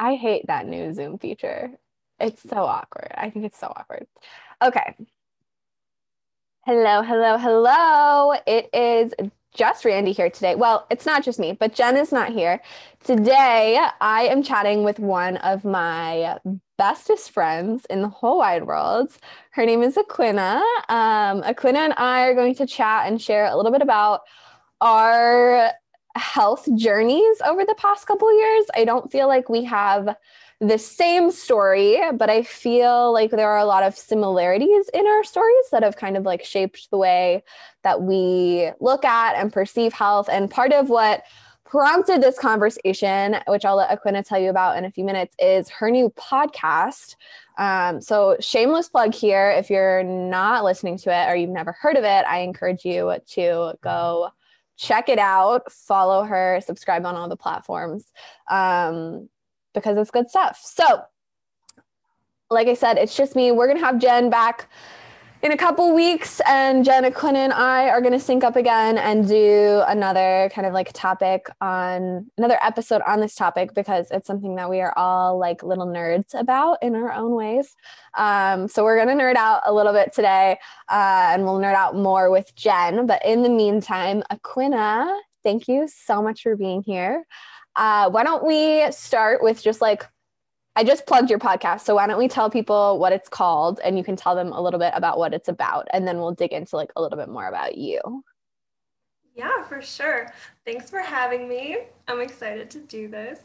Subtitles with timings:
[0.00, 1.72] I hate that new Zoom feature.
[2.18, 3.12] It's so awkward.
[3.14, 4.06] I think it's so awkward.
[4.62, 4.96] Okay.
[6.64, 8.34] Hello, hello, hello.
[8.46, 9.12] It is
[9.54, 10.54] just Randy here today.
[10.54, 12.62] Well, it's not just me, but Jen is not here.
[13.04, 16.38] Today, I am chatting with one of my
[16.78, 19.12] bestest friends in the whole wide world.
[19.50, 20.62] Her name is Aquina.
[20.88, 24.22] Um, Aquina and I are going to chat and share a little bit about
[24.80, 25.72] our
[26.16, 28.66] health journeys over the past couple years.
[28.74, 30.16] I don't feel like we have
[30.60, 35.24] the same story, but I feel like there are a lot of similarities in our
[35.24, 37.42] stories that have kind of like shaped the way
[37.82, 40.28] that we look at and perceive health.
[40.30, 41.22] And part of what
[41.64, 45.70] prompted this conversation, which I'll let Aquina tell you about in a few minutes, is
[45.70, 47.14] her new podcast.
[47.56, 49.50] Um, so, shameless plug here.
[49.50, 53.14] If you're not listening to it or you've never heard of it, I encourage you
[53.32, 54.30] to go
[54.80, 58.06] check it out, follow her, subscribe on all the platforms
[58.48, 59.28] um,
[59.74, 60.58] because it's good stuff.
[60.62, 61.02] So,
[62.48, 63.52] like I said, it's just me.
[63.52, 64.70] We're going to have Jen back
[65.42, 68.98] in a couple weeks, and Jen Quinn and I are going to sync up again
[68.98, 74.26] and do another kind of like topic on another episode on this topic because it's
[74.26, 77.74] something that we are all like little nerds about in our own ways.
[78.18, 80.58] Um, so we're going to nerd out a little bit today,
[80.90, 83.06] uh, and we'll nerd out more with Jen.
[83.06, 87.24] But in the meantime, Aquina, thank you so much for being here.
[87.76, 90.04] Uh, why don't we start with just like
[90.80, 91.82] I just plugged your podcast.
[91.82, 94.62] So why don't we tell people what it's called and you can tell them a
[94.62, 97.28] little bit about what it's about and then we'll dig into like a little bit
[97.28, 98.00] more about you.
[99.36, 100.32] Yeah, for sure.
[100.64, 101.80] Thanks for having me.
[102.08, 103.40] I'm excited to do this.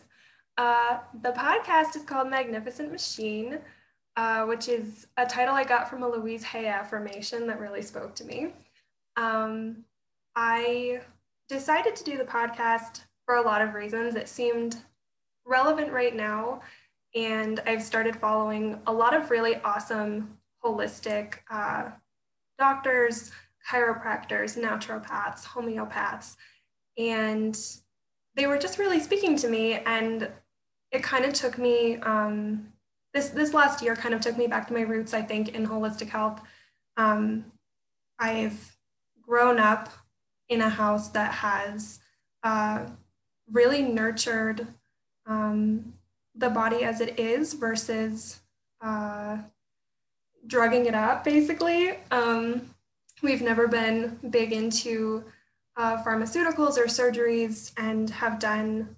[0.58, 3.60] Uh, the podcast is called Magnificent Machine,
[4.16, 8.16] uh, which is a title I got from a Louise Hay affirmation that really spoke
[8.16, 8.54] to me.
[9.18, 9.84] Um,
[10.38, 11.02] I
[11.50, 14.16] decided to do the podcast for a lot of reasons.
[14.16, 14.78] It seemed
[15.46, 16.62] relevant right now
[17.16, 21.90] and I've started following a lot of really awesome holistic uh,
[22.60, 23.32] doctors,
[23.70, 26.36] chiropractors, naturopaths, homeopaths,
[26.98, 27.58] and
[28.36, 29.76] they were just really speaking to me.
[29.86, 30.30] And
[30.92, 32.68] it kind of took me um,
[33.14, 35.14] this this last year kind of took me back to my roots.
[35.14, 36.42] I think in holistic health,
[36.98, 37.46] um,
[38.20, 38.76] I've
[39.22, 39.90] grown up
[40.50, 42.00] in a house that has
[42.44, 42.86] uh,
[43.52, 44.68] really nurtured
[45.26, 45.94] um,
[46.38, 48.42] the body as it is versus
[48.82, 49.38] uh,
[50.48, 51.98] drugging it up, basically.
[52.12, 52.70] Um,
[53.22, 55.24] we've never been big into
[55.78, 58.96] uh, pharmaceuticals or surgeries and have done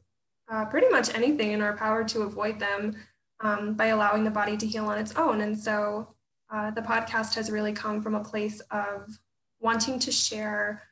[0.52, 2.96] uh, pretty much anything in our power to avoid them
[3.40, 5.42] um, by allowing the body to heal on its own.
[5.42, 6.08] And so
[6.50, 9.20] uh, the podcast has really come from a place of
[9.60, 10.84] wanting to share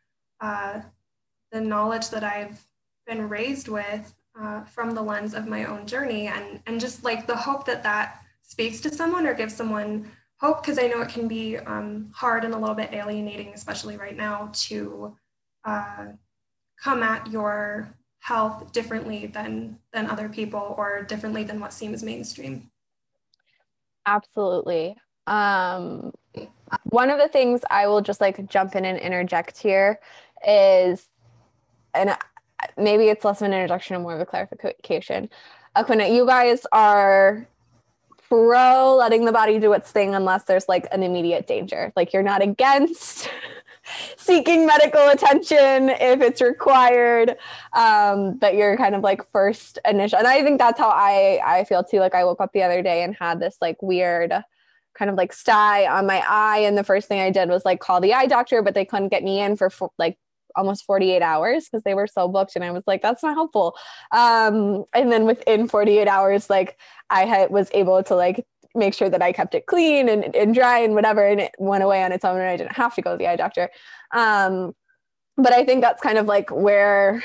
[0.41, 0.81] uh,
[1.51, 2.65] the knowledge that I've
[3.07, 7.27] been raised with uh, from the lens of my own journey and and just like
[7.27, 11.09] the hope that that speaks to someone or gives someone hope because I know it
[11.09, 15.15] can be um, hard and a little bit alienating, especially right now, to
[15.63, 16.07] uh,
[16.81, 22.69] come at your health differently than than other people or differently than what seems mainstream.
[24.05, 24.95] Absolutely.
[25.27, 26.11] Um,
[26.85, 29.99] one of the things I will just like jump in and interject here
[30.47, 31.07] is,
[31.93, 32.15] and
[32.77, 35.29] maybe it's less of an introduction and more of a clarification.
[35.75, 37.47] Aquina, you guys are
[38.27, 41.91] pro letting the body do its thing unless there's like an immediate danger.
[41.95, 43.29] Like you're not against
[44.17, 47.37] seeking medical attention if it's required.
[47.73, 50.19] Um, but you're kind of like first initial.
[50.19, 51.99] And I think that's how I I feel too.
[51.99, 54.33] Like I woke up the other day and had this like weird
[54.95, 57.81] kind of like sty on my eye and the first thing i did was like
[57.81, 60.17] call the eye doctor but they couldn't get me in for, for like
[60.55, 63.75] almost 48 hours because they were so booked and i was like that's not helpful.
[64.11, 66.77] Um, and then within 48 hours like
[67.09, 70.53] i had was able to like make sure that i kept it clean and, and
[70.53, 73.01] dry and whatever and it went away on its own and i didn't have to
[73.01, 73.69] go to the eye doctor.
[74.11, 74.73] Um,
[75.37, 77.23] but i think that's kind of like where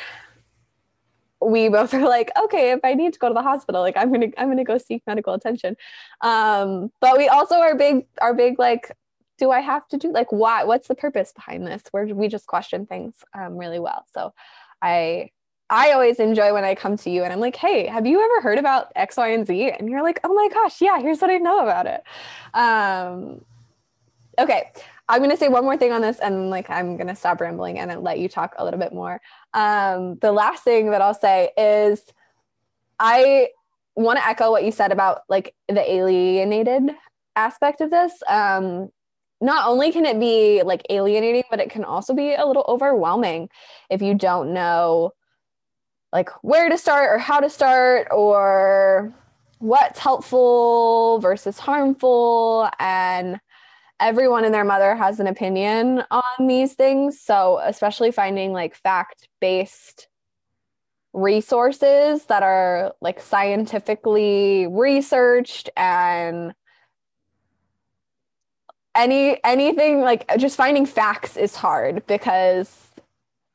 [1.42, 4.12] we both are like okay if i need to go to the hospital like i'm
[4.12, 5.76] gonna i'm gonna go seek medical attention.
[6.20, 8.92] Um, but we also are big are big like
[9.40, 10.12] do I have to do?
[10.12, 10.62] Like, why?
[10.64, 11.82] What's the purpose behind this?
[11.90, 14.04] Where we just question things um, really well.
[14.14, 14.32] So,
[14.80, 15.30] I
[15.70, 18.40] I always enjoy when I come to you and I'm like, hey, have you ever
[18.42, 19.70] heard about X, Y, and Z?
[19.78, 22.02] And you're like, oh my gosh, yeah, here's what I know about it.
[22.54, 23.44] Um,
[24.36, 24.72] okay,
[25.08, 28.02] I'm gonna say one more thing on this, and like I'm gonna stop rambling and
[28.02, 29.20] let you talk a little bit more.
[29.54, 32.02] Um, the last thing that I'll say is,
[32.98, 33.48] I
[33.94, 36.94] want to echo what you said about like the alienated
[37.36, 38.12] aspect of this.
[38.28, 38.90] Um,
[39.40, 43.48] not only can it be like alienating, but it can also be a little overwhelming
[43.88, 45.12] if you don't know
[46.12, 49.14] like where to start or how to start or
[49.58, 52.68] what's helpful versus harmful.
[52.78, 53.40] And
[54.00, 57.20] everyone and their mother has an opinion on these things.
[57.20, 60.08] So especially finding like fact based
[61.12, 66.54] resources that are like scientifically researched and
[69.00, 72.88] any anything like just finding facts is hard because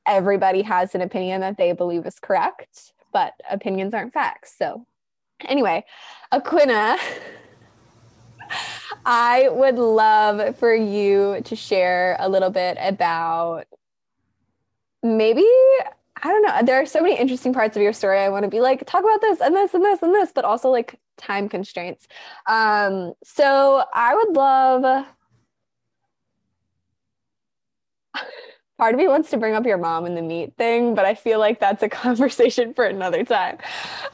[0.07, 4.85] everybody has an opinion that they believe is correct but opinions aren't facts so
[5.41, 5.83] anyway
[6.33, 6.97] aquina
[9.05, 13.65] i would love for you to share a little bit about
[15.03, 15.45] maybe
[16.23, 16.59] I don't know.
[16.63, 18.19] There are so many interesting parts of your story.
[18.19, 20.45] I want to be like, talk about this and this and this and this, but
[20.45, 22.07] also like time constraints.
[22.47, 25.05] Um, so I would love
[28.77, 31.15] part of me wants to bring up your mom and the meat thing, but I
[31.15, 33.57] feel like that's a conversation for another time.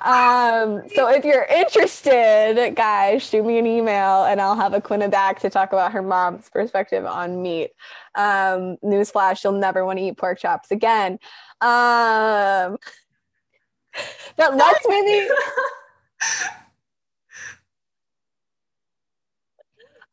[0.02, 5.40] Um, so if you're interested, guys, shoot me an email and I'll have Aquina back
[5.40, 7.72] to talk about her mom's perspective on meat.
[8.16, 11.14] Um, newsflash, you'll never want to eat pork chops again.
[11.60, 12.78] Um,
[14.38, 15.28] but let's maybe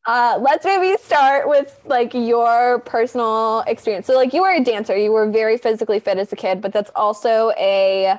[0.09, 4.07] Uh, let's maybe start with like your personal experience.
[4.07, 6.73] So, like, you were a dancer, you were very physically fit as a kid, but
[6.73, 8.19] that's also a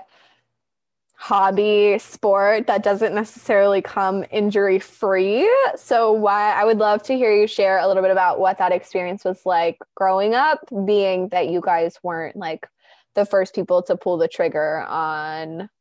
[1.16, 5.50] hobby sport that doesn't necessarily come injury free.
[5.78, 8.72] So, why I would love to hear you share a little bit about what that
[8.72, 12.70] experience was like growing up, being that you guys weren't like
[13.16, 15.72] the first people to pull the trigger on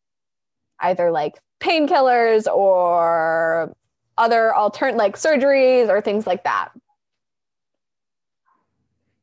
[0.80, 3.76] either like painkillers or
[4.18, 6.70] other alternate like surgeries or things like that?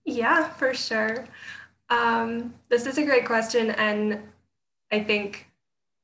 [0.05, 1.27] Yeah, for sure.
[1.89, 3.71] Um, this is a great question.
[3.71, 4.21] And
[4.91, 5.47] I think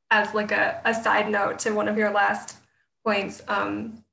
[0.09, 2.57] as like a, a side note to one of your last
[3.05, 4.03] points, um,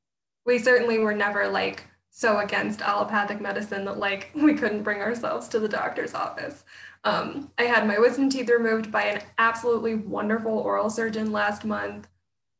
[0.47, 5.49] we certainly were never like so against allopathic medicine that like we couldn't bring ourselves
[5.49, 6.65] to the doctor's office.
[7.05, 12.09] Um, I had my wisdom teeth removed by an absolutely wonderful oral surgeon last month,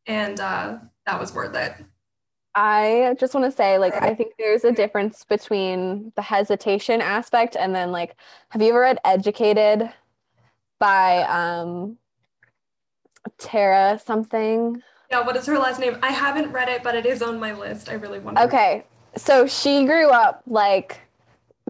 [0.07, 1.75] and uh, that was worth it.
[2.61, 7.55] I just want to say, like, I think there's a difference between the hesitation aspect
[7.55, 8.17] and then, like,
[8.49, 9.89] have you ever read Educated
[10.81, 11.99] by um,
[13.39, 14.83] Tara something?
[15.09, 15.99] Yeah, what is her last name?
[16.03, 17.89] I haven't read it, but it is on my list.
[17.89, 18.45] I really want to.
[18.47, 18.85] Okay.
[19.15, 21.01] So she grew up like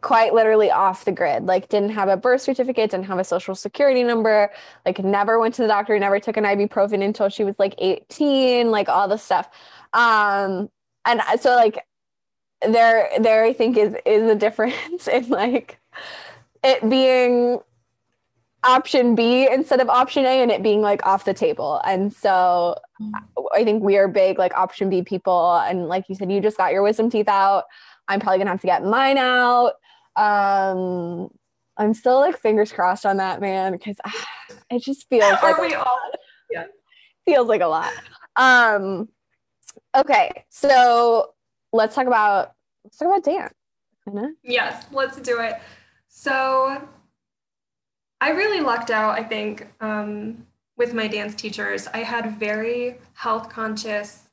[0.00, 3.55] quite literally off the grid, like, didn't have a birth certificate, didn't have a social
[3.55, 4.50] security number,
[4.87, 8.70] like, never went to the doctor, never took an ibuprofen until she was like 18,
[8.70, 9.50] like, all the stuff.
[9.93, 10.70] Um,
[11.04, 11.78] and so like
[12.62, 15.78] there there I think is is a difference in like
[16.62, 17.60] it being
[18.64, 21.80] option B instead of option A and it being like off the table.
[21.84, 22.76] And so
[23.54, 25.56] I think we are big like option B people.
[25.56, 27.64] And like you said, you just got your wisdom teeth out.
[28.08, 29.74] I'm probably gonna have to get mine out.
[30.16, 31.28] Um
[31.76, 34.26] I'm still like fingers crossed on that man because ah,
[34.70, 36.00] it just feels like we all
[36.50, 36.66] yeah
[37.24, 37.92] feels like a lot.
[38.34, 39.08] Um
[39.96, 41.34] Okay, so
[41.72, 42.54] let's talk about
[42.84, 43.54] let's talk about dance.
[44.42, 45.54] Yes, let's do it.
[46.08, 46.88] So
[48.20, 51.86] I really lucked out, I think, um, with my dance teachers.
[51.88, 54.25] I had very health conscious,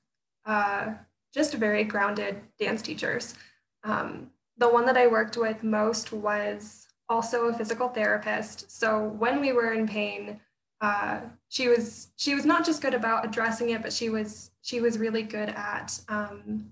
[0.45, 0.93] uh,
[1.33, 3.35] just very grounded dance teachers.
[3.83, 8.71] Um, the one that I worked with most was also a physical therapist.
[8.71, 10.39] So when we were in pain,
[10.85, 14.81] uh, she was she was not just good about addressing it, but she was she
[14.81, 16.69] was really good at um,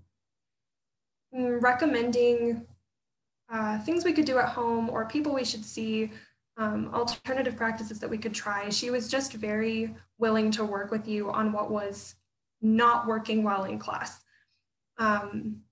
[1.32, 2.63] recommending
[3.51, 6.12] uh, things we could do at home or people we should see,
[6.58, 8.70] um, alternative practices that we could try.
[8.70, 12.13] She was just very willing to work with you on what was
[12.62, 14.22] not working well in class.
[15.00, 15.63] Um,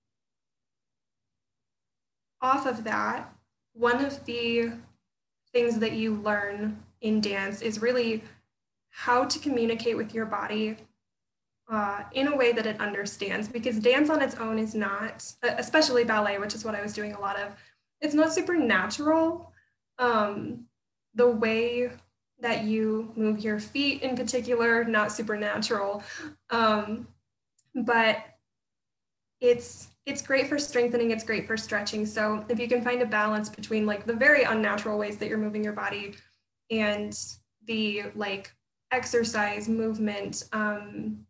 [2.40, 3.32] off of that,
[3.72, 4.72] one of the
[5.52, 8.24] things that you learn in dance is really
[8.90, 10.76] how to communicate with your body
[11.70, 16.04] uh, in a way that it understands because dance on its own is not especially
[16.04, 17.54] ballet which is what i was doing a lot of
[18.02, 19.52] it's not supernatural.
[19.98, 20.66] Um,
[21.14, 21.90] the way
[22.40, 26.02] that you move your feet in particular not supernatural.
[26.50, 27.06] Um,
[27.74, 28.18] but
[29.40, 32.04] it's it's great for strengthening it's great for stretching.
[32.04, 35.38] So if you can find a balance between like the very unnatural ways that you're
[35.38, 36.14] moving your body
[36.72, 37.16] and
[37.66, 38.52] the like
[38.90, 41.24] exercise movement um,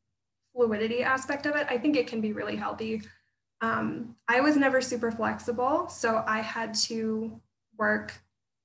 [0.55, 3.03] fluidity aspect of it, I think it can be really healthy.
[3.61, 7.41] Um, I was never super flexible, so I had to
[7.79, 8.15] work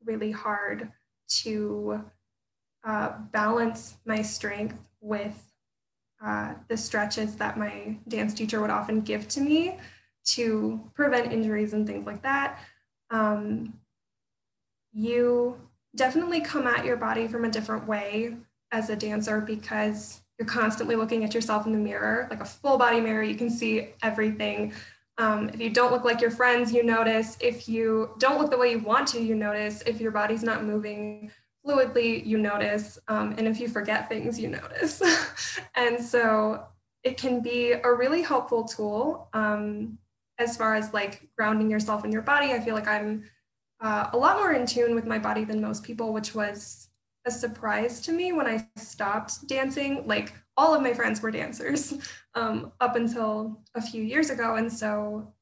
[0.04, 0.92] really hard
[1.42, 2.04] to
[2.86, 5.54] uh, balance my strength with
[6.24, 9.78] uh, the stretches that my dance teacher would often give to me
[10.26, 12.60] to prevent injuries and things like that.
[13.12, 13.74] Um,
[14.92, 15.60] you
[15.96, 18.36] definitely come at your body from a different way
[18.72, 22.77] as a dancer because you're constantly looking at yourself in the mirror, like a full
[22.77, 23.24] body mirror.
[23.24, 24.74] You can see everything.
[25.17, 27.38] Um, if you don't look like your friends, you notice.
[27.39, 29.82] If you don't look the way you want to, you notice.
[29.88, 31.32] If your body's not moving
[31.65, 33.00] fluidly, you notice.
[33.08, 35.01] Um, and if you forget things, you notice.
[35.75, 36.65] and so
[37.03, 39.98] it can be a really helpful tool um,
[40.38, 42.53] as far as like grounding yourself in your body.
[42.53, 43.24] I feel like I'm
[43.80, 46.90] uh, a lot more in tune with my body than most people, which was
[47.26, 50.08] a surprise to me when I stopped dancing.
[50.08, 51.94] Like all of my friends were dancers
[52.36, 54.56] um, up until a few years ago.
[54.56, 55.34] And so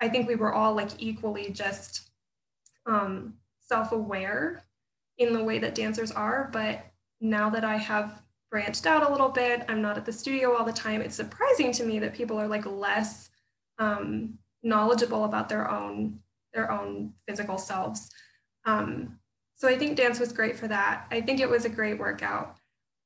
[0.00, 2.10] I think we were all like equally just
[2.86, 4.64] um, self aware
[5.18, 6.48] in the way that dancers are.
[6.52, 6.84] But
[7.20, 10.64] now that I have branched out a little bit, I'm not at the studio all
[10.64, 11.02] the time.
[11.02, 13.30] It's surprising to me that people are like less
[13.78, 16.20] um, knowledgeable about their own
[16.58, 18.10] their own physical selves.
[18.64, 19.18] Um,
[19.54, 21.06] so I think dance was great for that.
[21.10, 22.56] I think it was a great workout.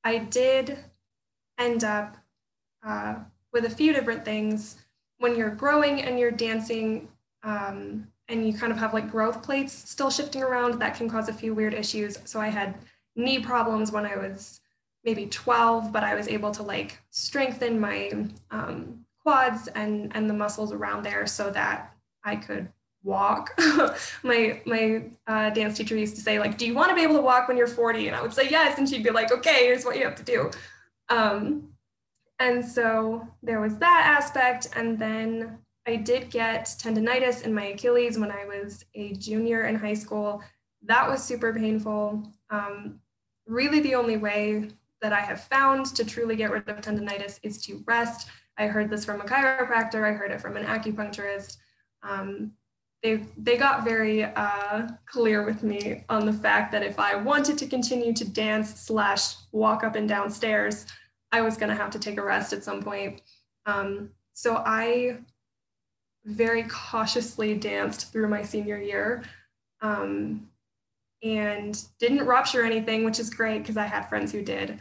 [0.04, 0.78] I did
[1.58, 2.16] end up
[2.86, 3.16] uh,
[3.52, 4.76] with a few different things.
[5.18, 7.08] When you're growing and you're dancing,
[7.42, 11.28] um, and you kind of have like growth plates still shifting around, that can cause
[11.28, 12.18] a few weird issues.
[12.24, 12.76] So I had
[13.16, 14.60] knee problems when I was
[15.04, 18.12] maybe 12, but I was able to like strengthen my
[18.50, 21.94] um, quads and and the muscles around there so that
[22.24, 22.68] I could
[23.04, 23.50] walk.
[24.22, 27.16] my my uh, dance teacher used to say like, "Do you want to be able
[27.16, 29.64] to walk when you're 40?" And I would say yes, and she'd be like, "Okay,
[29.66, 30.50] here's what you have to do."
[31.08, 31.68] Um,
[32.38, 38.18] and so there was that aspect, and then I did get tendonitis in my Achilles
[38.18, 40.42] when I was a junior in high school.
[40.84, 42.22] That was super painful.
[42.50, 43.00] Um,
[43.46, 47.60] really, the only way that I have found to truly get rid of tendonitis is
[47.62, 48.28] to rest.
[48.56, 51.56] I heard this from a chiropractor, I heard it from an acupuncturist.
[52.02, 52.52] Um,
[53.02, 57.58] they, they got very uh, clear with me on the fact that if I wanted
[57.58, 60.86] to continue to dance slash walk up and down stairs,
[61.32, 63.22] I was going to have to take a rest at some point.
[63.66, 65.18] Um, so I
[66.24, 69.24] very cautiously danced through my senior year
[69.80, 70.48] um,
[71.24, 74.78] and didn't rupture anything, which is great because I had friends who did.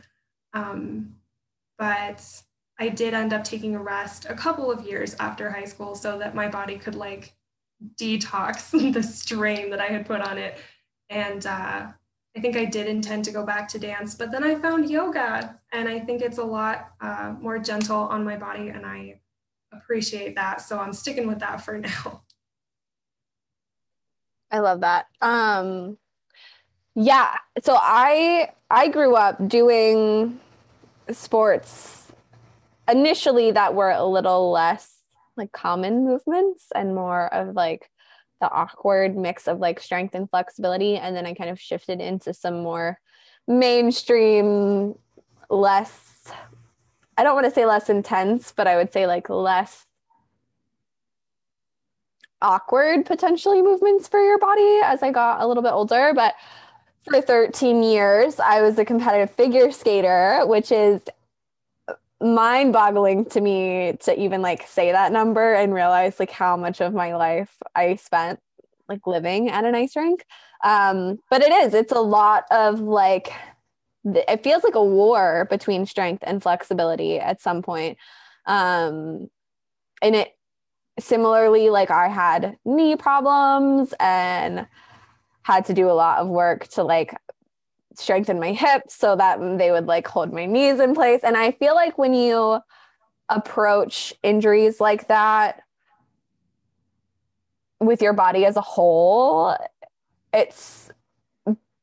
[0.53, 1.15] Um,
[1.79, 2.23] but
[2.79, 6.19] I did end up taking a rest a couple of years after high school so
[6.19, 7.33] that my body could like
[7.95, 10.57] detox the strain that I had put on it.
[11.09, 11.87] And uh,
[12.35, 15.59] I think I did intend to go back to dance, but then I found yoga
[15.73, 19.19] and I think it's a lot uh, more gentle on my body and I
[19.73, 20.61] appreciate that.
[20.61, 22.23] So I'm sticking with that for now.
[24.49, 25.07] I love that.
[25.21, 25.97] Um,
[26.93, 27.35] yeah.
[27.63, 30.39] So I I grew up doing
[31.11, 32.11] sports
[32.89, 35.00] initially that were a little less
[35.41, 37.89] like common movements and more of like
[38.39, 42.33] the awkward mix of like strength and flexibility and then I kind of shifted into
[42.33, 42.99] some more
[43.47, 44.95] mainstream
[45.49, 46.31] less
[47.17, 49.85] I don't want to say less intense, but I would say like less
[52.41, 56.13] awkward potentially movements for your body as I got a little bit older.
[56.15, 56.33] But
[57.03, 61.01] for 13 years, I was a competitive figure skater, which is
[62.21, 66.79] mind boggling to me to even like say that number and realize like how much
[66.79, 68.39] of my life I spent
[68.87, 70.25] like living at an ice rink.
[70.63, 73.31] Um, but it is, it's a lot of like,
[74.03, 77.97] it feels like a war between strength and flexibility at some point.
[78.45, 79.29] Um,
[80.01, 80.31] and it
[80.99, 84.67] similarly, like I had knee problems and
[85.43, 87.15] had to do a lot of work to like
[87.95, 91.21] strengthen my hips so that they would like hold my knees in place.
[91.23, 92.59] And I feel like when you
[93.29, 95.61] approach injuries like that
[97.79, 99.55] with your body as a whole,
[100.33, 100.89] it's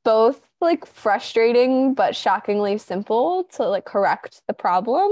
[0.04, 5.10] both like frustrating but shockingly simple to like correct the problem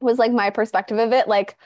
[0.00, 1.56] was like my perspective of it like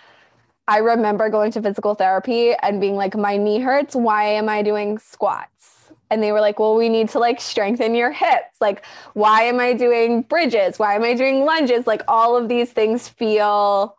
[0.68, 3.94] I remember going to physical therapy and being like, my knee hurts.
[3.94, 5.75] Why am I doing squats?
[6.10, 8.60] And they were like, well, we need to like strengthen your hips.
[8.60, 8.84] Like,
[9.14, 10.78] why am I doing bridges?
[10.78, 11.86] Why am I doing lunges?
[11.86, 13.96] Like, all of these things feel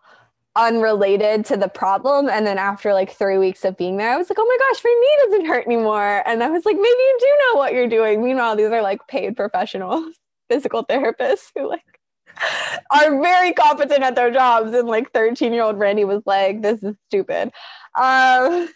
[0.57, 2.27] unrelated to the problem.
[2.29, 4.83] And then after like three weeks of being there, I was like, oh my gosh,
[4.83, 6.23] my knee doesn't hurt anymore.
[6.25, 8.23] And I was like, maybe you do know what you're doing.
[8.23, 10.11] Meanwhile, these are like paid professional
[10.49, 11.83] physical therapists who like
[12.91, 14.73] are very competent at their jobs.
[14.73, 17.51] And like 13 year old Randy was like, this is stupid.
[17.95, 18.67] Um,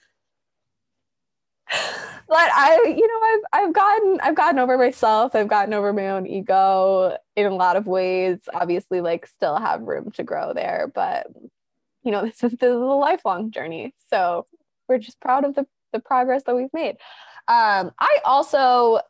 [2.31, 5.35] but I, you know, I've I've gotten I've gotten over myself.
[5.35, 8.39] I've gotten over my own ego in a lot of ways.
[8.53, 11.27] Obviously, like still have room to grow there, but
[12.03, 13.93] you know, this is, this is a lifelong journey.
[14.09, 14.45] So
[14.87, 16.95] we're just proud of the the progress that we've made.
[17.49, 19.01] Um, I also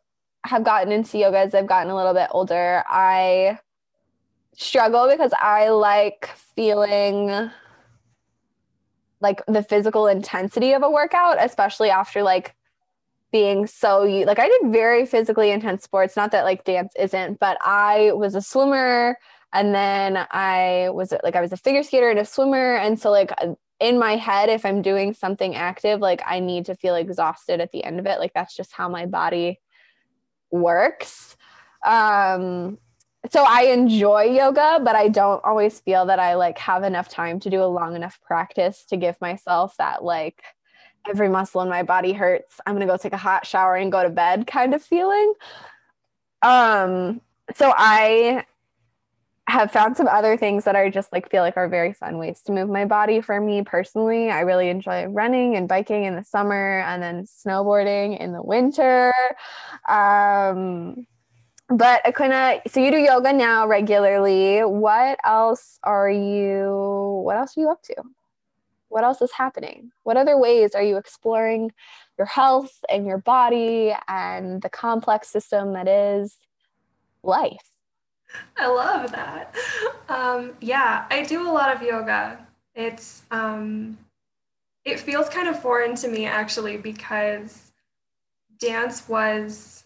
[0.43, 2.83] have gotten into yoga as I've gotten a little bit older.
[2.89, 3.59] I
[4.55, 7.51] struggle because I like feeling
[9.19, 12.55] like the physical intensity of a workout, especially after like
[13.31, 16.15] being so like I did very physically intense sports.
[16.15, 19.17] Not that like dance isn't, but I was a swimmer
[19.53, 23.11] and then I was like I was a figure skater and a swimmer, and so
[23.11, 23.31] like
[23.79, 27.71] in my head, if I'm doing something active, like I need to feel exhausted at
[27.71, 28.19] the end of it.
[28.19, 29.59] Like that's just how my body
[30.51, 31.35] works.
[31.85, 32.77] Um,
[33.29, 37.39] so I enjoy yoga, but I don't always feel that I like have enough time
[37.41, 40.41] to do a long enough practice to give myself that like
[41.09, 42.59] every muscle in my body hurts.
[42.65, 45.33] I'm gonna go take a hot shower and go to bed kind of feeling.
[46.41, 47.21] Um,
[47.55, 48.45] so I
[49.47, 52.41] have found some other things that I just like feel like are very fun ways
[52.45, 54.31] to move my body for me personally.
[54.31, 59.13] I really enjoy running and biking in the summer and then snowboarding in the winter.
[59.89, 61.05] Um,
[61.67, 64.59] but Aquinnah, so you do yoga now regularly.
[64.59, 67.95] What else are you what else are you up to?
[68.91, 69.91] What else is happening?
[70.03, 71.71] What other ways are you exploring
[72.17, 76.37] your health and your body and the complex system that is
[77.23, 77.71] life?
[78.57, 79.55] I love that.
[80.09, 82.45] Um, yeah, I do a lot of yoga.
[82.75, 83.97] It's um,
[84.83, 87.71] it feels kind of foreign to me actually because
[88.59, 89.85] dance was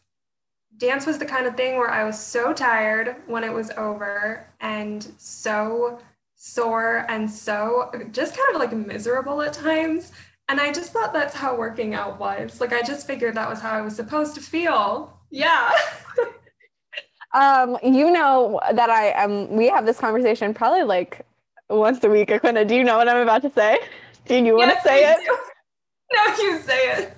[0.77, 4.45] dance was the kind of thing where I was so tired when it was over
[4.59, 5.99] and so
[6.45, 10.11] sore and so just kind of like miserable at times.
[10.47, 12.61] And I just thought that's how working out was.
[12.61, 15.19] Like I just figured that was how I was supposed to feel.
[15.31, 15.71] Yeah.
[17.33, 21.25] um, you know that I am we have this conversation probably like
[21.67, 23.79] once a week, Aquina, Do you know what I'm about to say?
[24.27, 25.17] Do you want yes, to say it?
[25.25, 25.37] Do.
[26.13, 27.17] No, you say it.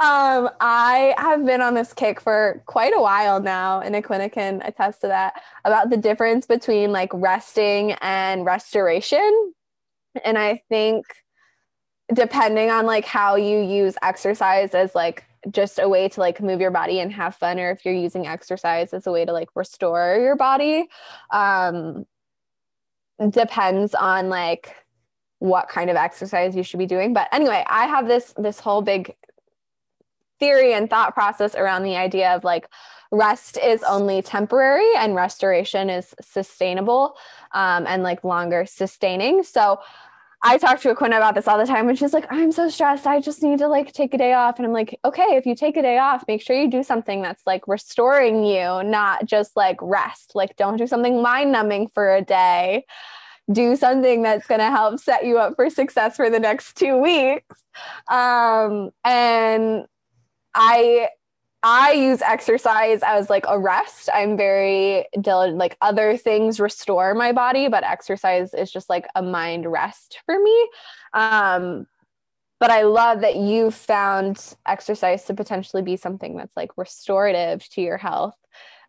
[0.00, 4.62] Um, I have been on this kick for quite a while now, and Aquinnah can
[4.62, 9.52] attest to that about the difference between like resting and restoration.
[10.24, 11.04] And I think
[12.14, 16.62] depending on like how you use exercise as like just a way to like move
[16.62, 19.50] your body and have fun, or if you're using exercise as a way to like
[19.54, 20.88] restore your body,
[21.30, 22.06] um,
[23.28, 24.74] depends on like
[25.40, 27.12] what kind of exercise you should be doing.
[27.12, 29.14] But anyway, I have this this whole big
[30.40, 32.68] theory and thought process around the idea of like
[33.12, 37.16] rest is only temporary and restoration is sustainable
[37.52, 39.42] um, and like longer sustaining.
[39.42, 39.80] So
[40.42, 43.06] I talk to Aquina about this all the time and she's like, I'm so stressed.
[43.06, 44.58] I just need to like take a day off.
[44.58, 47.20] And I'm like, okay, if you take a day off, make sure you do something
[47.20, 50.32] that's like restoring you, not just like rest.
[50.34, 52.86] Like, don't do something mind numbing for a day.
[53.52, 56.96] Do something that's going to help set you up for success for the next two
[56.96, 57.56] weeks.
[58.08, 59.84] Um, and
[60.54, 61.08] I
[61.62, 64.08] I use exercise as like a rest.
[64.14, 69.22] I'm very diligent, like other things restore my body, but exercise is just like a
[69.22, 70.68] mind rest for me.
[71.12, 71.86] Um,
[72.60, 77.82] but I love that you found exercise to potentially be something that's like restorative to
[77.82, 78.36] your health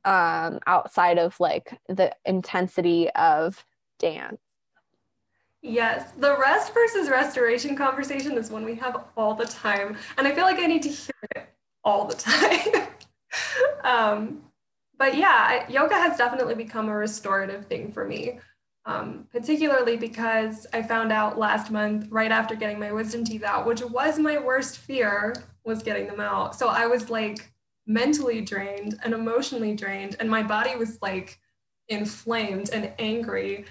[0.05, 3.65] um, outside of like the intensity of
[3.99, 4.39] dance.
[5.61, 9.95] Yes, the rest versus restoration conversation is one we have all the time.
[10.17, 11.49] And I feel like I need to hear it
[11.83, 12.87] all the time.
[13.83, 14.41] um,
[14.97, 18.39] but yeah, yoga has definitely become a restorative thing for me,
[18.85, 23.65] um, particularly because I found out last month, right after getting my wisdom teeth out,
[23.65, 26.55] which was my worst fear, was getting them out.
[26.55, 27.51] So I was like
[27.85, 31.39] mentally drained and emotionally drained, and my body was like
[31.87, 33.65] inflamed and angry.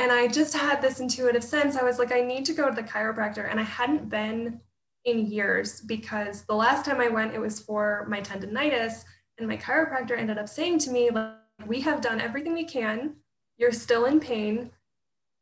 [0.00, 1.76] And I just had this intuitive sense.
[1.76, 3.50] I was like, I need to go to the chiropractor.
[3.50, 4.58] And I hadn't been
[5.04, 9.04] in years because the last time I went, it was for my tendonitis.
[9.36, 11.34] And my chiropractor ended up saying to me, like,
[11.66, 13.16] we have done everything we can.
[13.58, 14.70] You're still in pain.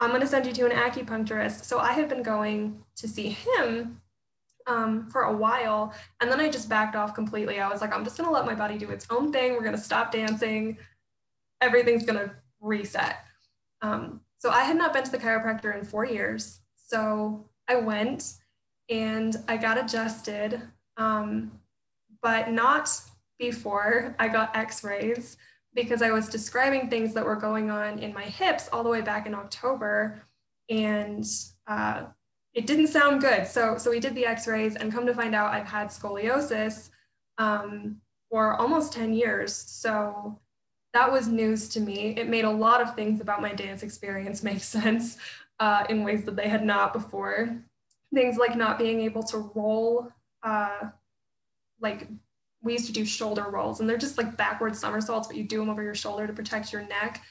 [0.01, 1.63] I'm going to send you to an acupuncturist.
[1.63, 4.01] So I have been going to see him
[4.67, 5.95] um, for a while.
[6.21, 7.61] And then I just backed off completely.
[7.61, 9.53] I was like, I'm just going to let my body do its own thing.
[9.53, 10.79] We're going to stop dancing.
[11.61, 13.19] Everything's going to reset.
[13.83, 16.61] Um, so I had not been to the chiropractor in four years.
[16.75, 18.35] So I went
[18.89, 20.61] and I got adjusted,
[20.97, 21.53] um,
[22.23, 22.91] but not
[23.39, 25.37] before I got x rays
[25.75, 29.01] because I was describing things that were going on in my hips all the way
[29.01, 30.23] back in October.
[30.71, 31.25] And
[31.67, 32.05] uh,
[32.55, 33.47] it didn't sound good.
[33.47, 36.91] So, so we did the x-rays and come to find out I've had scoliosis
[37.39, 39.55] um, for almost 10 years.
[39.55, 40.41] So
[40.95, 42.15] that was news to me.
[42.17, 45.19] It made a lot of things about my dance experience make sense
[45.61, 47.57] uh, in ways that they had not before.
[48.15, 50.09] Things like not being able to roll,
[50.43, 50.89] uh,
[51.81, 52.09] like
[52.63, 55.59] we used to do shoulder rolls, and they're just like backward somersaults, but you do
[55.59, 57.23] them over your shoulder to protect your neck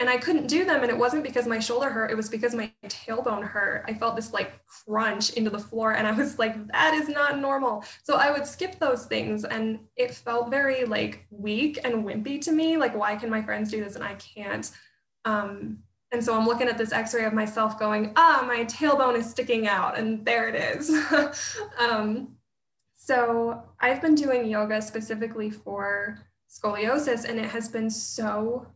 [0.00, 0.82] and I couldn't do them.
[0.82, 3.84] And it wasn't because my shoulder hurt, it was because my tailbone hurt.
[3.86, 7.38] I felt this like crunch into the floor, and I was like, that is not
[7.38, 7.84] normal.
[8.02, 12.52] So I would skip those things, and it felt very like weak and wimpy to
[12.52, 12.78] me.
[12.78, 14.70] Like, why can my friends do this and I can't?
[15.26, 15.78] Um,
[16.12, 19.30] and so I'm looking at this x ray of myself going, ah, my tailbone is
[19.30, 20.90] sticking out, and there it is.
[21.78, 22.36] um,
[22.96, 28.66] so I've been doing yoga specifically for scoliosis, and it has been so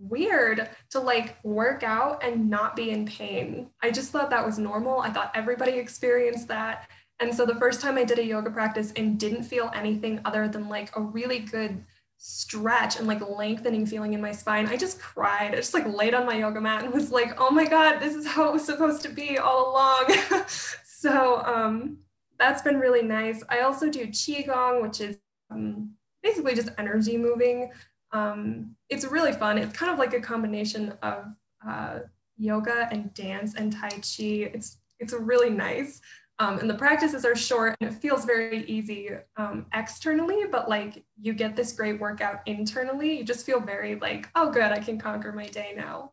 [0.00, 3.70] weird to like work out and not be in pain.
[3.82, 5.00] I just thought that was normal.
[5.00, 6.88] I thought everybody experienced that.
[7.20, 10.48] And so the first time I did a yoga practice and didn't feel anything other
[10.48, 11.84] than like a really good
[12.16, 15.52] stretch and like lengthening feeling in my spine, I just cried.
[15.52, 18.14] I just like laid on my yoga mat and was like, oh my God, this
[18.14, 20.14] is how it was supposed to be all along.
[20.84, 21.98] so um,
[22.38, 23.42] that's been really nice.
[23.48, 25.18] I also do Qigong, which is
[25.50, 27.70] um, basically just energy moving.
[28.12, 29.58] Um, it's really fun.
[29.58, 31.26] It's kind of like a combination of
[31.66, 31.98] uh,
[32.36, 34.50] yoga and dance and Tai Chi.
[34.52, 36.00] It's, it's really nice.
[36.40, 41.04] Um, and the practices are short and it feels very easy um, externally, but like
[41.20, 43.18] you get this great workout internally.
[43.18, 46.12] You just feel very like, oh, good, I can conquer my day now.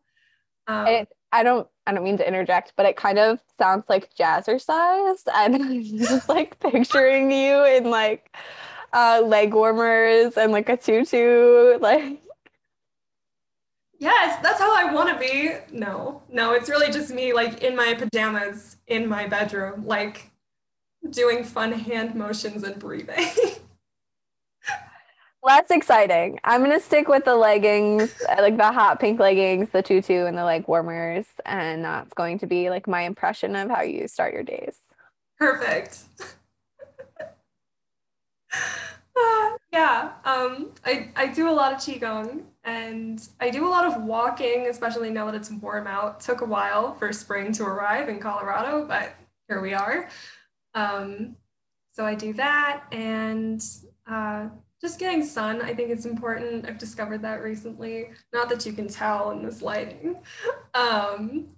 [0.66, 4.14] Um, it, I don't, I don't mean to interject, but it kind of sounds like
[4.14, 8.36] jazzercise, and I'm just like picturing you in like
[8.92, 12.22] uh, leg warmers and like a tutu, like.
[14.00, 15.54] Yes, that's how I want to be.
[15.76, 20.30] No, no, it's really just me like in my pajamas in my bedroom, like
[21.10, 23.26] doing fun hand motions and breathing.
[25.44, 26.38] That's exciting.
[26.44, 30.44] I'm gonna stick with the leggings, like the hot pink leggings, the tutu, and the
[30.44, 34.42] leg warmers, and that's going to be like my impression of how you start your
[34.42, 34.76] days.
[35.38, 36.00] Perfect.
[38.52, 43.86] uh, yeah, um, I, I do a lot of Qigong and I do a lot
[43.86, 46.20] of walking, especially now that it's warm out.
[46.20, 49.14] Took a while for spring to arrive in Colorado, but
[49.48, 50.08] here we are.
[50.74, 51.36] Um,
[51.92, 53.64] so I do that and
[54.06, 54.48] uh,
[54.80, 56.66] just getting sun, I think it's important.
[56.68, 58.10] I've discovered that recently.
[58.32, 60.16] Not that you can tell in this lighting.
[60.74, 61.48] Um,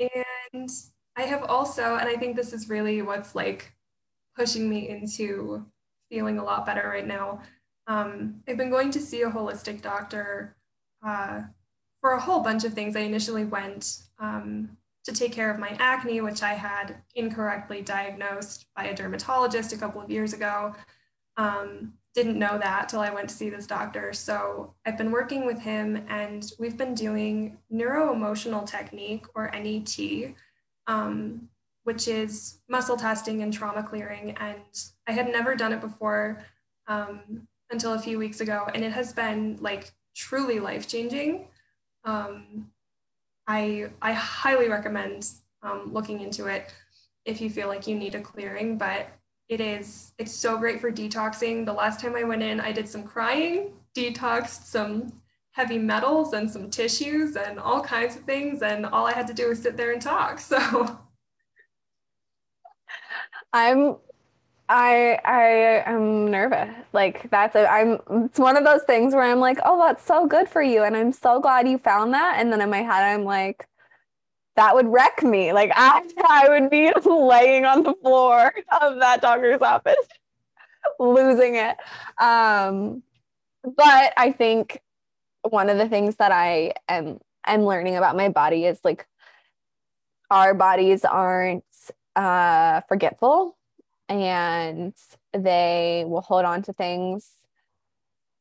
[0.00, 0.68] and
[1.14, 3.72] I have also, and I think this is really what's like
[4.34, 5.64] pushing me into
[6.10, 7.42] feeling a lot better right now.
[7.86, 10.56] Um, I've been going to see a holistic doctor
[11.04, 11.42] uh,
[12.00, 12.96] for a whole bunch of things.
[12.96, 18.66] I initially went um, to take care of my acne, which I had incorrectly diagnosed
[18.76, 20.74] by a dermatologist a couple of years ago.
[21.36, 24.12] Um, didn't know that till I went to see this doctor.
[24.12, 29.96] So I've been working with him and we've been doing neuro emotional technique or NET,
[30.88, 31.48] um,
[31.84, 34.36] which is muscle testing and trauma clearing.
[34.38, 34.60] And
[35.06, 36.44] I had never done it before
[36.88, 41.46] um, until a few weeks ago, and it has been like truly life changing.
[42.04, 42.70] Um,
[43.46, 45.28] I I highly recommend
[45.62, 46.72] um, looking into it
[47.24, 49.08] if you feel like you need a clearing, but
[49.48, 51.64] it is it's so great for detoxing.
[51.66, 55.12] The last time I went in, I did some crying, detoxed some
[55.52, 59.34] heavy metals and some tissues and all kinds of things, and all I had to
[59.34, 60.40] do was sit there and talk.
[60.50, 60.98] So
[63.52, 63.96] I'm
[64.70, 65.42] I I
[65.90, 66.70] am nervous.
[66.92, 70.26] Like that's a I'm it's one of those things where I'm like, oh, that's so
[70.28, 70.84] good for you.
[70.84, 72.36] And I'm so glad you found that.
[72.38, 73.66] And then in my head, I'm like,
[74.56, 75.52] that would wreck me.
[75.52, 79.96] Like I I would be laying on the floor of that doctor's office,
[81.00, 81.76] losing it.
[82.20, 83.02] Um,
[83.64, 84.80] but I think
[85.42, 89.06] one of the things that I am am learning about my body is like
[90.30, 91.64] our bodies aren't
[92.16, 93.56] uh forgetful
[94.10, 94.92] and
[95.32, 97.30] they will hold on to things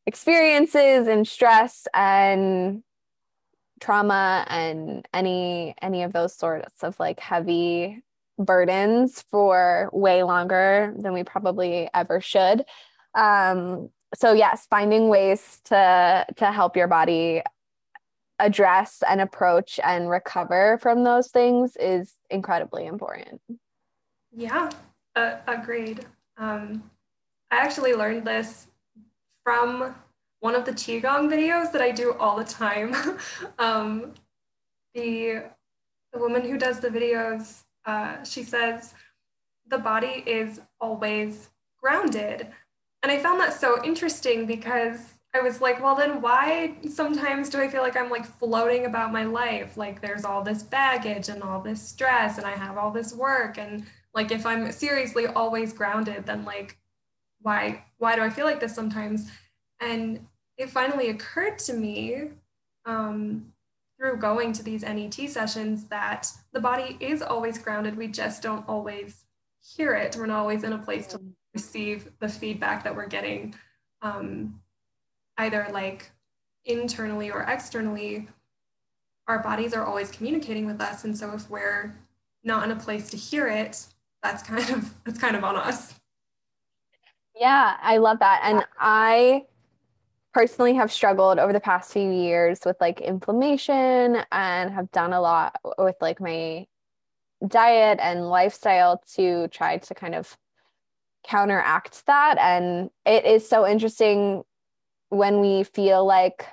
[0.08, 2.82] experiences and stress and
[3.80, 8.02] trauma and any any of those sorts of like heavy
[8.40, 12.66] burdens for way longer than we probably ever should.
[13.14, 17.44] Um so yes finding ways to to help your body
[18.40, 23.42] address and approach and recover from those things is incredibly important.
[24.32, 24.72] Yeah
[25.20, 26.06] uh, agreed.
[26.38, 26.90] Um,
[27.52, 28.68] I actually learned this
[29.44, 29.96] from
[30.40, 32.96] one of the Qigong videos that I do all the time.
[33.60, 34.14] um,
[34.94, 35.44] the,
[36.14, 38.94] the woman who does the videos, Uh, she says,
[39.68, 41.50] the body is always
[41.82, 42.48] grounded.
[43.02, 45.00] And I found that so interesting because
[45.34, 49.12] I was like, well, then why sometimes do I feel like I'm like floating about
[49.12, 49.78] my life?
[49.78, 53.58] Like there's all this baggage and all this stress, and I have all this work.
[53.58, 56.78] And like if I'm seriously always grounded, then like
[57.42, 59.32] why why do I feel like this sometimes?
[59.80, 60.26] And
[60.58, 62.32] it finally occurred to me
[62.86, 63.54] um,
[63.98, 67.98] through going to these NET sessions that the body is always grounded.
[67.98, 69.26] We just don't always
[69.62, 70.16] hear it.
[70.18, 71.22] We're not always in a place to
[71.54, 73.56] receive the feedback that we're getting,
[74.02, 74.60] um,
[75.38, 76.12] either like
[76.66, 78.28] internally or externally.
[79.28, 81.96] Our bodies are always communicating with us, and so if we're
[82.44, 83.86] not in a place to hear it,
[84.22, 85.96] that's kind of that's kind of on us.
[87.36, 89.46] Yeah, I love that, and I
[90.34, 95.22] personally have struggled over the past few years with like inflammation and have done a
[95.22, 96.68] lot with like my
[97.48, 100.38] diet and lifestyle to try to kind of
[101.26, 102.38] counteract that.
[102.38, 104.44] And it is so interesting
[105.10, 106.46] when we feel like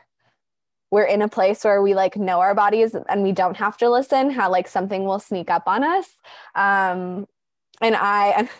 [0.91, 3.91] we're in a place where we like know our bodies and we don't have to
[3.91, 6.07] listen how like something will sneak up on us.
[6.55, 7.27] Um
[7.81, 8.49] and i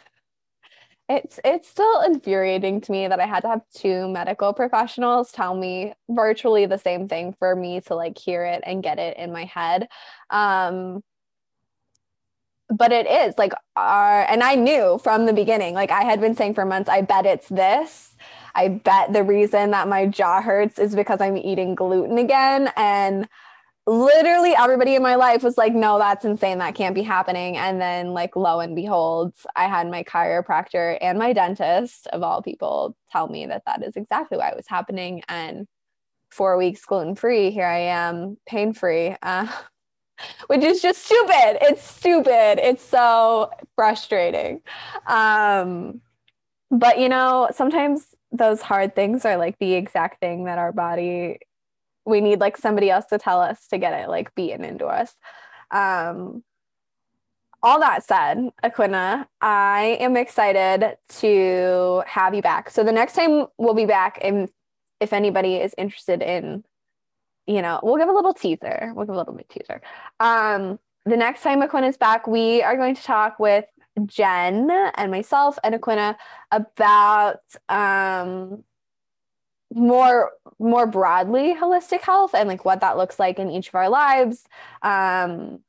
[1.09, 5.55] it's it's still infuriating to me that I had to have two medical professionals tell
[5.55, 9.33] me virtually the same thing for me to like hear it and get it in
[9.33, 9.89] my head.
[10.31, 11.03] Um
[12.69, 16.35] but it is like our and I knew from the beginning, like I had been
[16.35, 18.17] saying for months, I bet it's this.
[18.57, 22.73] I bet the reason that my jaw hurts is because I'm eating gluten again.
[22.77, 23.29] And
[23.87, 26.59] literally everybody in my life was like, no, that's insane.
[26.59, 27.57] That can't be happening.
[27.57, 32.43] And then, like, lo and behold, I had my chiropractor and my dentist, of all
[32.43, 35.23] people, tell me that that is exactly why it was happening.
[35.29, 35.67] And
[36.31, 39.15] four weeks gluten free, here I am, pain free.
[39.23, 39.47] Uh,
[40.47, 41.59] which is just stupid.
[41.61, 42.59] It's stupid.
[42.59, 44.63] It's so frustrating.
[45.07, 46.01] Um,
[46.71, 51.39] but you know, sometimes those hard things are like the exact thing that our body
[52.07, 55.15] we need like somebody else to tell us to get it like beaten into us.
[55.71, 56.45] Um,
[57.63, 62.71] all that said, Aquina, I am excited to have you back.
[62.71, 64.49] So the next time we'll be back, and
[65.01, 66.65] if anybody is interested in,
[67.47, 68.93] you know, we'll give a little teaser.
[68.95, 69.81] We'll give a little bit teaser.
[70.21, 73.65] Um, the next time Aquina is back, we are going to talk with
[74.05, 76.17] Jen and myself and Aquina
[76.53, 78.63] about um,
[79.77, 83.91] more more broadly holistic health and like what that looks like in each of our
[83.91, 84.45] lives
[84.83, 85.61] um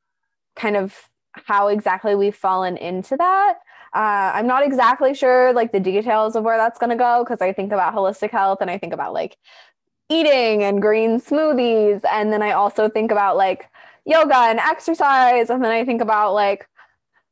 [0.56, 1.08] kind of
[1.46, 3.58] how exactly we've fallen into that.
[3.94, 7.40] Uh, i'm not exactly sure like the details of where that's going to go because
[7.40, 9.38] i think about holistic health and i think about like
[10.08, 12.00] eating and green smoothies.
[12.10, 13.68] And then i also think about like
[14.04, 15.50] yoga and exercise.
[15.50, 16.68] And then i think about like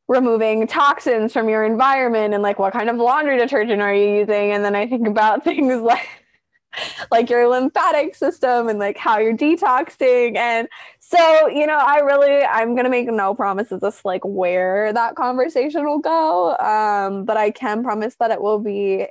[0.08, 4.52] removing toxins from your environment and like what kind of laundry detergent are you using?
[4.52, 6.08] And then i think about things like
[7.10, 10.36] like your lymphatic system and like how you're detoxing.
[10.36, 10.68] And
[11.08, 15.84] so you know i really i'm gonna make no promises as like where that conversation
[15.84, 19.06] will go um but i can promise that it will be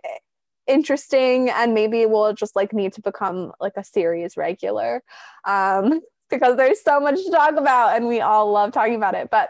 [0.68, 5.02] interesting and maybe we'll just like need to become like a series regular
[5.46, 9.30] um because there's so much to talk about and we all love talking about it.
[9.30, 9.50] But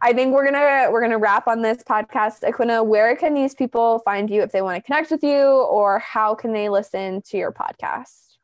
[0.00, 2.48] I think we're gonna we're gonna wrap on this podcast.
[2.48, 5.98] Aquina, where can these people find you if they want to connect with you, or
[5.98, 8.36] how can they listen to your podcast?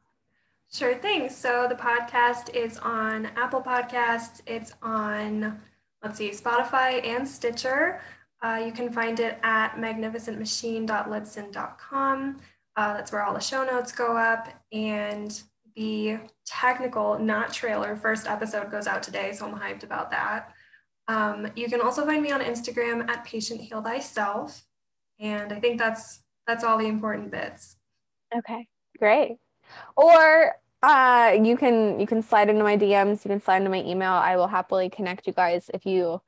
[0.72, 1.28] Sure thing.
[1.28, 4.40] So the podcast is on Apple Podcasts.
[4.46, 5.60] It's on
[6.02, 8.00] let's see, Spotify and Stitcher.
[8.42, 12.36] Uh, you can find it at magnificentmachine.libsyn.com.
[12.76, 14.48] Uh, that's where all the show notes go up.
[14.72, 15.40] And
[15.76, 19.32] the technical, not trailer, first episode goes out today.
[19.32, 20.53] So I'm hyped about that.
[21.08, 24.64] Um, you can also find me on Instagram at patient heal thyself.
[25.20, 27.76] And I think that's that's all the important bits.
[28.36, 28.66] Okay,
[28.98, 29.36] great.
[29.96, 33.82] Or uh, you can you can slide into my DMs, you can slide into my
[33.82, 34.12] email.
[34.12, 36.20] I will happily connect you guys if you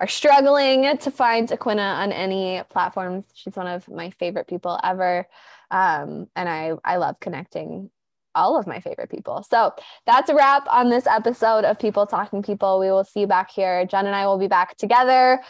[0.00, 3.24] are struggling to find Aquina on any platforms.
[3.34, 5.26] She's one of my favorite people ever.
[5.70, 7.90] Um, and I I love connecting
[8.34, 9.44] all of my favorite people.
[9.48, 9.72] So
[10.06, 12.78] that's a wrap on this episode of People Talking People.
[12.78, 13.86] We will see you back here.
[13.86, 15.40] Jen and I will be back together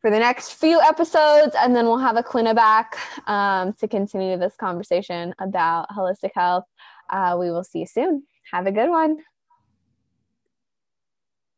[0.00, 4.54] for the next few episodes, and then we'll have Aquinnah back um, to continue this
[4.56, 6.64] conversation about holistic health.
[7.10, 8.22] Uh, we will see you soon.
[8.52, 9.16] Have a good one.